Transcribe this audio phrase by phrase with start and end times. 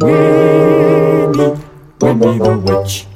[0.00, 1.56] Winnie,
[2.00, 3.06] Winnie the Witch.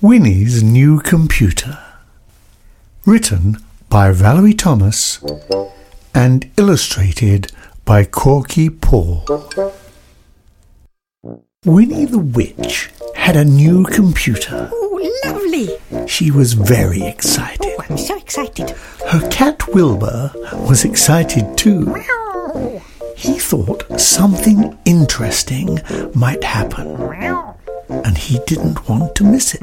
[0.00, 1.78] Winnie's New Computer.
[3.06, 3.56] Written
[3.88, 5.22] by Valerie Thomas
[6.14, 7.50] and illustrated
[7.84, 9.24] by Korky Paul.
[11.64, 14.70] Winnie the Witch had a new computer.
[15.24, 15.68] Lovely.
[16.06, 17.60] She was very excited.
[17.62, 18.70] Oh, I'm so excited.
[19.08, 20.32] Her cat Wilbur
[20.68, 21.94] was excited too.
[23.16, 25.80] He thought something interesting
[26.14, 26.88] might happen,
[27.88, 29.62] and he didn't want to miss it.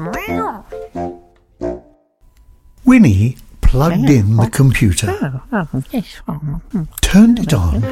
[2.84, 5.42] Winnie plugged in the computer,
[7.02, 7.84] turned it on,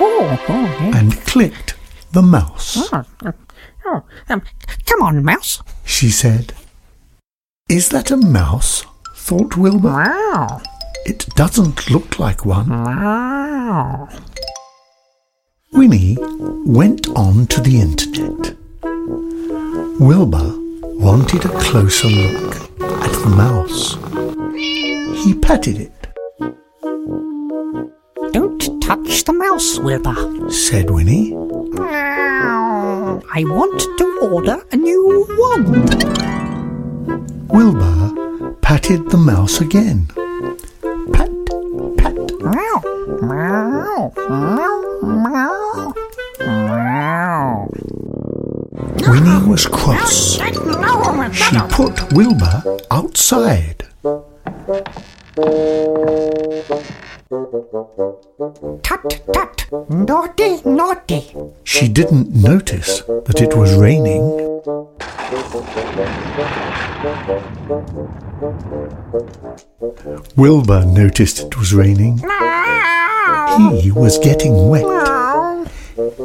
[0.00, 1.73] oh, oh, and clicked
[2.14, 2.92] the mouse.
[2.92, 3.32] Oh, uh,
[3.86, 4.42] oh, um,
[4.86, 5.62] come on, mouse.
[5.84, 6.54] She said,
[7.68, 8.84] Is that a mouse?
[9.16, 9.88] thought Wilbur.
[9.88, 10.60] Wow.
[11.06, 12.68] It doesn't look like one.
[12.68, 14.08] Wow.
[15.72, 16.16] Winnie
[16.66, 18.56] went on to the internet.
[20.00, 20.52] Wilbur
[20.98, 23.96] wanted a closer look at the mouse.
[25.24, 25.92] He patted it,
[28.32, 30.50] Don't touch the mouse, Wilbur.
[30.50, 31.32] said Winnie.
[33.32, 36.04] I want to order a new wand.
[37.48, 40.06] Wilbur patted the mouse again.
[41.12, 41.30] Pat,
[41.98, 42.14] pat.
[42.42, 42.78] Meow.
[43.22, 44.12] Meow.
[44.28, 44.80] Meow.
[45.02, 45.94] Meow.
[46.40, 47.68] meow.
[49.08, 50.38] Winnie was cross.
[51.34, 53.84] She put Wilbur outside.
[58.82, 59.66] Tut, tut.
[59.90, 61.34] Naughty, naughty.
[61.64, 64.22] She didn't notice that it was raining.
[70.36, 72.18] Wilbur noticed it was raining.
[73.80, 74.86] He was getting wet.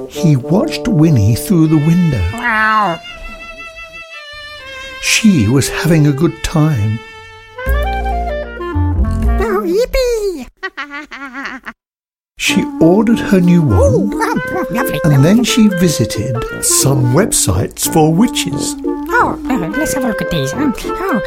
[0.09, 2.23] He watched Winnie through the window.
[5.01, 7.00] She was having a good time.
[9.41, 10.19] Oh, yippee.
[12.38, 14.14] She ordered her new wand
[15.03, 18.75] and then she visited some websites for witches.
[18.86, 20.53] Oh, uh, let's have a look at these.
[20.53, 21.22] Um, oh,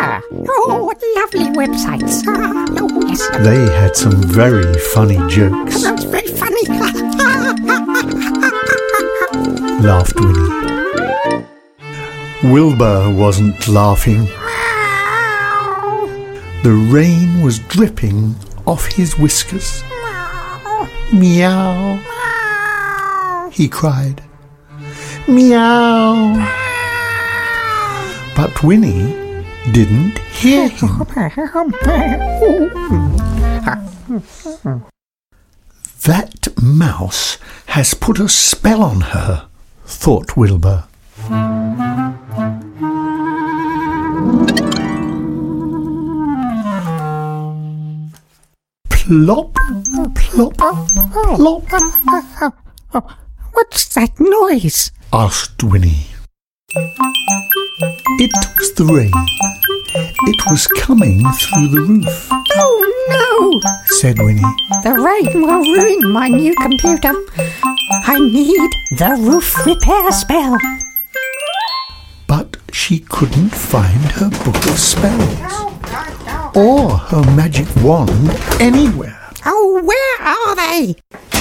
[0.00, 2.22] ah, oh, what lovely websites.
[2.28, 3.28] Ah, oh, yes.
[3.42, 6.68] They had some very funny jokes, That's very funny.
[9.84, 11.44] laughed Winnie.
[12.44, 14.26] Wilbur wasn't laughing.
[16.62, 19.82] The rain was dripping off his whiskers.
[21.12, 21.98] Meow,
[23.52, 24.22] he cried.
[25.28, 26.34] Meow.
[28.36, 30.98] But Winnie didn't hear him.
[36.04, 39.48] That mouse has put a spell on her,
[39.86, 40.84] thought Wilbur.
[49.14, 49.54] Plop,
[50.16, 52.54] plop, plop,
[53.52, 54.90] What's that noise?
[55.12, 56.06] asked Winnie.
[58.18, 59.12] It was the rain.
[60.26, 63.60] It was coming through the roof, Oh no!
[63.86, 64.42] said Winnie.
[64.82, 67.14] The rain will ruin my new computer.
[67.86, 70.58] I need the roof repair spell.
[72.26, 75.73] But she couldn't find her book of spells
[76.54, 79.18] or her magic wand anywhere.
[79.46, 80.96] Oh, where are they?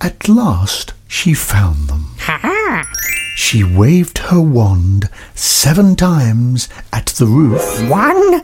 [0.00, 2.06] At last she found them.
[2.20, 2.88] Ha!
[3.36, 8.42] She waved her wand seven times at the roof One,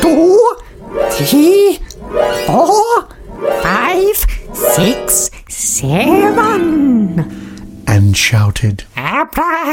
[0.00, 0.56] two,
[1.10, 1.55] three,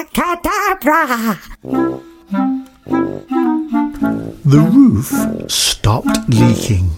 [0.04, 1.40] Abracadabra!
[4.46, 5.14] The roof
[5.50, 6.90] stopped leaking,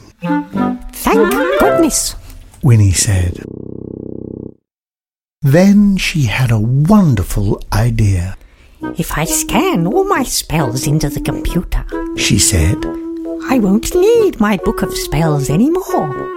[0.92, 2.16] Thank goodness.
[2.64, 3.44] Winnie said.
[5.42, 8.36] Then she had a wonderful idea.
[8.98, 11.86] If I scan all my spells into the computer,
[12.18, 12.78] She said,
[13.48, 16.34] I won't need my book of spells anymore.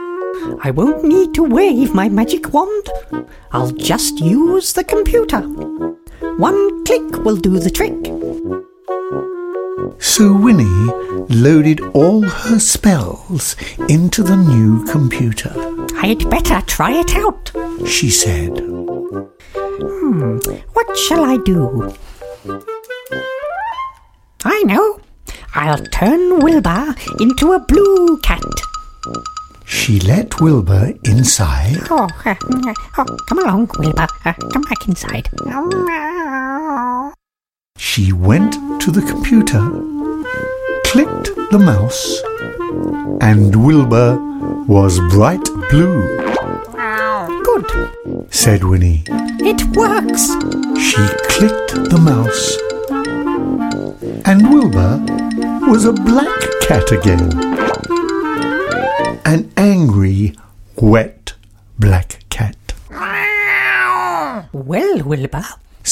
[0.62, 2.88] I won't need to wave my magic wand.
[3.52, 5.42] I'll just use the computer.
[6.38, 7.94] One click will do the trick.
[10.00, 10.64] So Winnie
[11.28, 13.56] loaded all her spells
[13.88, 15.52] into the new computer.
[15.96, 17.50] I'd better try it out.
[17.86, 18.60] She said,
[19.56, 20.38] Hmm,
[20.74, 21.92] what shall I do?
[24.44, 25.00] I know.
[25.56, 28.44] I'll turn Wilbur into a blue cat.
[29.64, 34.06] She let Wilbur inside Oh, uh, uh, oh come along, Wilbur.
[34.24, 35.28] Uh, come back inside.
[37.78, 39.60] She went to the computer,
[40.84, 42.20] clicked the mouse,
[43.20, 44.16] and Wilbur
[44.66, 46.02] was bright blue,
[47.44, 48.34] Good.
[48.34, 49.04] said Winnie.
[49.40, 50.26] It works.
[50.80, 52.56] She clicked the mouse,
[54.26, 57.67] and Wilbur was a black cat again.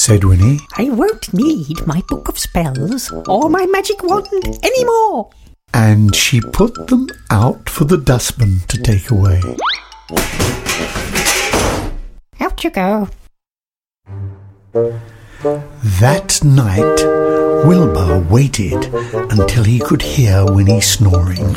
[0.07, 0.57] Said Winnie.
[0.77, 4.29] I won't need my book of spells or my magic wand
[4.63, 5.31] anymore.
[5.73, 9.41] And she put them out for the dustman to take away.
[12.39, 13.09] Out you go.
[15.99, 17.03] That night,
[17.67, 18.85] Wilbur waited
[19.29, 21.53] until he could hear Winnie snoring.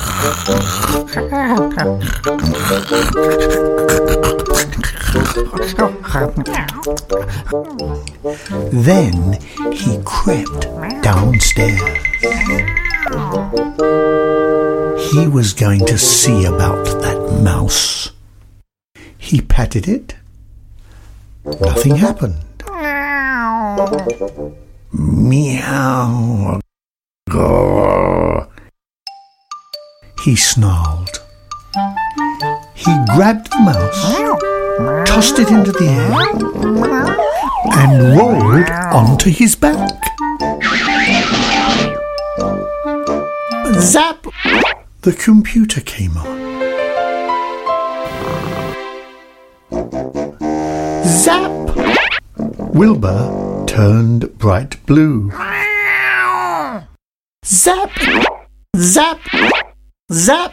[8.72, 9.38] Then
[9.72, 10.60] he crept
[11.02, 11.81] downstairs.
[15.10, 18.12] He was going to see about that mouse.
[19.19, 20.16] He patted it.
[21.44, 22.44] Nothing happened.
[24.93, 26.60] Meow.
[30.25, 31.20] He snarled.
[32.75, 34.50] He grabbed the mouse,
[35.06, 36.12] tossed it into the air,
[37.78, 39.90] and rolled onto his back.
[43.81, 44.26] Zap!
[45.02, 46.40] The computer came on.
[51.05, 51.50] Zap!
[52.75, 55.31] Wilbur turned bright blue.
[57.44, 57.90] Zap!
[58.76, 59.19] Zap!
[60.12, 60.52] Zap!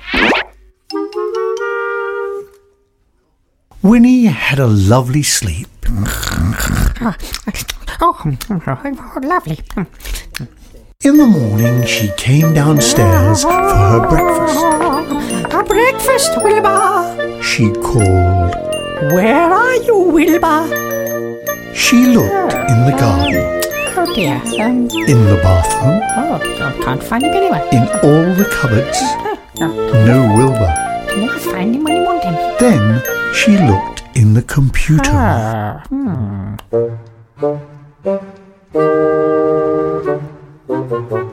[3.83, 5.67] Winnie had a lovely sleep.
[7.99, 8.15] Oh,
[9.23, 9.59] lovely.
[11.03, 15.53] In the morning, she came downstairs for her breakfast.
[15.53, 17.41] A breakfast, Wilbur.
[17.41, 18.55] She called.
[19.13, 21.73] Where are you, Wilbur?
[21.75, 23.61] She looked in the garden,
[23.99, 24.35] Oh dear.
[24.63, 27.67] Um, in the bathroom, oh, I can't find him anywhere.
[27.71, 28.99] in all the cupboards.
[29.59, 29.67] No,
[30.05, 30.86] No Wilbur.
[31.17, 32.35] Never find him when you want him.
[32.59, 33.01] Then
[33.33, 35.03] she looked in the computer.
[35.05, 36.55] Ah, hmm.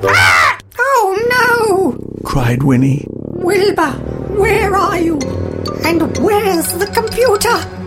[0.07, 0.59] Ah!
[0.79, 2.21] Oh no!
[2.25, 3.07] cried Winnie.
[3.11, 3.93] Wilbur,
[4.41, 5.19] where are you?
[5.85, 7.84] And where's the computer?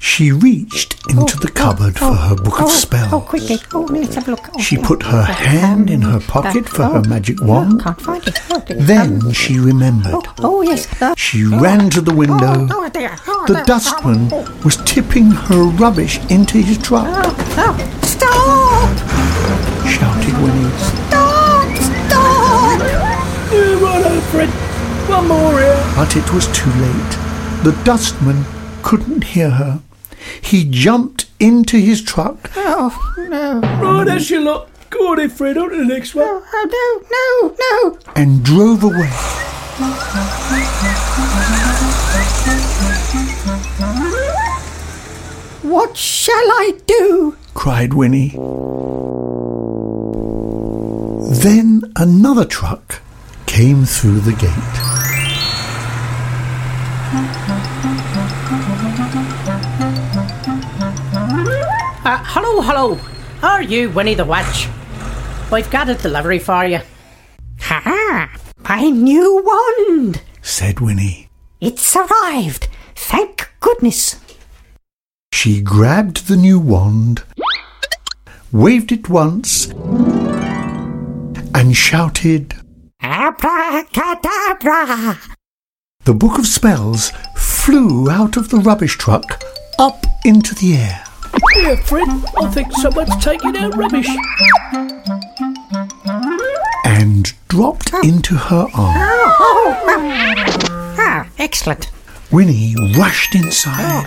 [0.00, 3.12] She reached into the cupboard for her book of oh, spells.
[3.12, 3.58] Oh, quickly.
[3.72, 4.48] Oh, let's have a look.
[4.54, 7.82] Oh, She put her hand in her pocket uh, for her oh, magic oh, wand.
[7.82, 8.40] can't find it.
[8.50, 8.76] Oh, dear.
[8.76, 10.14] Then she remembered.
[10.14, 10.86] Oh, oh yes.
[11.02, 12.68] Uh, She ran to the window.
[12.70, 13.16] Oh, dear.
[13.26, 13.64] Oh, The dear.
[13.64, 18.00] dustman Oh, was tipping her rubbish into his truck, oh, oh.
[18.02, 18.98] Stop!
[19.88, 20.70] shouted Winnie.
[20.78, 21.76] Stop!
[21.76, 22.80] Stop!
[23.52, 24.48] Yeah, right, Alfred.
[25.08, 25.92] One more here.
[25.96, 27.12] But it was too late.
[27.64, 28.44] The dustman
[28.82, 29.80] couldn't hear her.
[30.42, 33.60] He jumped into his truck Oh, no.
[33.60, 34.68] Right, that's your lot.
[34.90, 35.56] Go on then, Fred.
[35.58, 36.24] On to the next one.
[36.26, 37.56] Oh, no, no,
[37.92, 38.12] no.
[38.16, 39.10] and drove away.
[45.62, 47.36] What shall I do?
[47.54, 48.30] cried Winnie.
[51.42, 53.00] Then another truck
[53.46, 54.48] came through the gate.
[62.08, 62.98] Uh, hello, hello.
[63.42, 64.66] Are you Winnie the Witch?
[65.52, 66.80] We've got a delivery for you.
[67.60, 68.34] Ha!
[68.66, 70.22] My new wand!
[70.40, 71.28] said Winnie.
[71.60, 72.68] It's arrived.
[72.94, 74.18] Thank goodness.
[75.34, 77.24] She grabbed the new wand,
[78.52, 79.66] waved it once,
[81.54, 82.54] and shouted.
[83.02, 85.18] Abracadabra!
[86.06, 89.44] The book of spells flew out of the rubbish truck
[89.78, 91.04] up into the air.
[91.56, 92.08] Yeah, Fred.
[92.38, 94.08] I think someone's taking our rubbish.
[96.84, 98.96] and dropped into her arm.
[101.00, 101.90] Ah, excellent.
[102.30, 104.04] Winnie rushed inside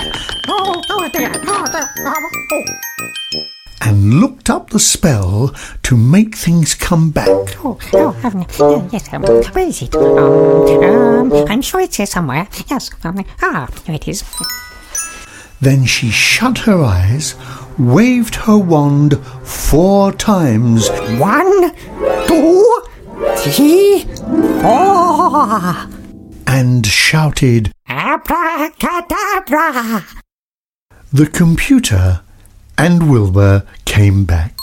[0.47, 1.31] Oh, oh dear.
[1.35, 1.89] Oh, dear.
[1.99, 3.43] Oh, oh.
[3.81, 7.27] and looked up the spell to make things come back.
[7.63, 9.95] Oh, oh, um, uh, yes, um, where is it?
[9.95, 12.47] Um, um, I'm sure it's here somewhere.
[12.69, 14.23] Yes, um, ah, here it is.
[15.61, 17.35] Then she shut her eyes,
[17.77, 20.89] waved her wand four times,
[21.19, 21.71] One,
[22.27, 22.81] two,
[23.37, 24.05] three,
[24.61, 25.87] four.
[26.47, 30.03] and shouted, Abracadabra.
[31.13, 32.21] The computer
[32.77, 34.55] and Wilbur came back.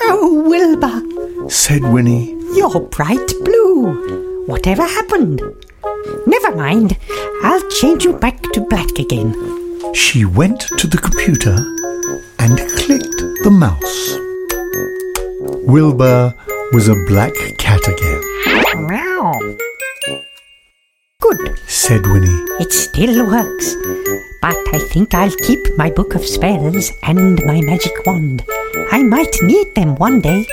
[0.00, 4.44] Oh, Wilbur, Said Winnie, you're bright blue.
[4.46, 5.42] Whatever happened?
[6.26, 6.96] Never mind.
[7.42, 9.34] I'll change you back to black again.
[9.94, 11.56] She went to the computer
[12.38, 14.18] and clicked the mouse.
[15.66, 16.34] Wilbur
[16.72, 19.32] was a black cat again, Meow.
[21.20, 21.58] Good.
[21.68, 22.40] said Winnie.
[22.60, 23.74] It still works.
[24.42, 28.44] But I think I'll keep my book of spells and my magic wand.
[28.90, 30.46] I might need them one day.